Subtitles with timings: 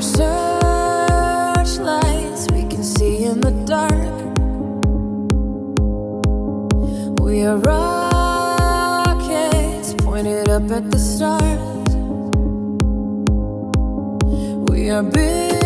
[0.00, 0.06] our
[1.66, 3.92] searchlights, we can see in the dark.
[7.20, 8.94] We are rockets
[10.02, 11.94] pointed up at the stars.
[14.70, 15.59] We are billions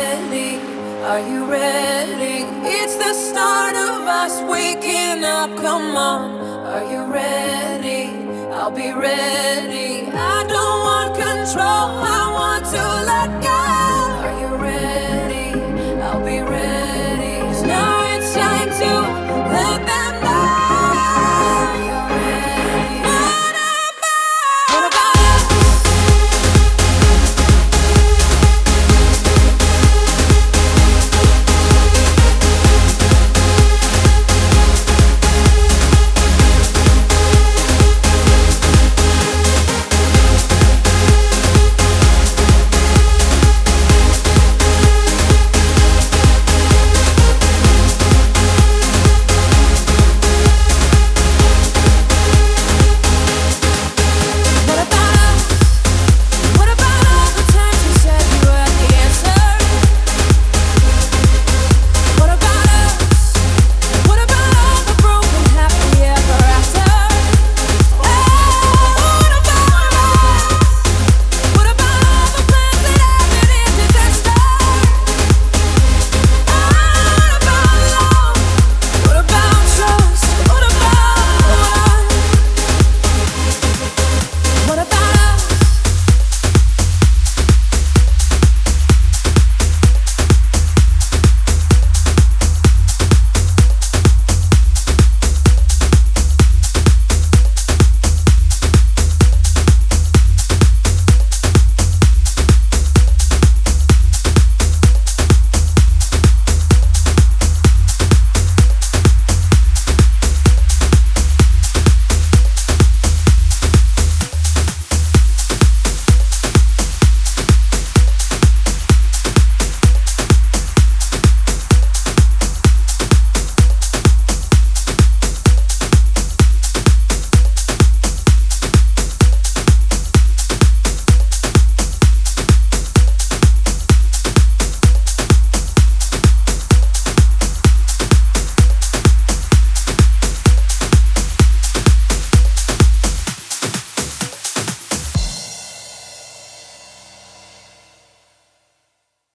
[0.00, 0.52] ready.
[1.10, 2.36] Are you ready?
[2.76, 5.50] It's the start of us waking up.
[5.66, 6.22] Come on,
[6.74, 8.02] are you ready?
[8.56, 9.88] I'll be ready.
[10.12, 12.09] I don't want control.